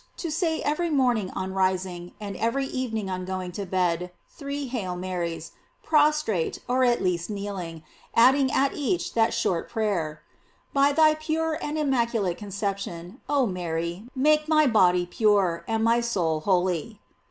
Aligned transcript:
To 0.17 0.31
say 0.31 0.63
every 0.63 0.89
morning 0.89 1.29
on 1.35 1.53
rising, 1.53 2.13
and 2.19 2.35
every 2.37 2.65
evening 2.65 3.07
on 3.07 3.23
going 3.23 3.51
to 3.51 3.67
bed, 3.67 4.09
three 4.31 4.65
"Hail 4.65 4.95
Marys," 4.95 5.51
prostrate, 5.83 6.57
or 6.67 6.83
at 6.83 7.03
least 7.03 7.29
kneeling, 7.29 7.83
adding 8.15 8.51
at 8.51 8.73
each 8.73 9.13
that 9.13 9.31
short 9.31 9.69
prayer: 9.69 10.23
"By 10.73 10.91
thy 10.91 11.13
pure 11.13 11.53
and 11.61 11.77
immaculate 11.77 12.39
concep 12.39 12.79
tion, 12.79 13.21
Oh, 13.29 13.45
Mary! 13.45 14.07
make 14.15 14.47
my 14.47 14.65
body 14.65 15.05
pure, 15.05 15.63
and 15.67 15.83
my 15.83 15.99
soul 16.01 16.39
holy." 16.39 16.99